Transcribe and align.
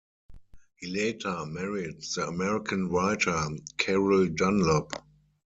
He 0.77 0.87
later 0.87 1.45
married 1.45 2.01
the 2.01 2.25
American 2.27 2.89
writer 2.89 3.39
Carol 3.77 4.29
Dunlop. 4.29 4.93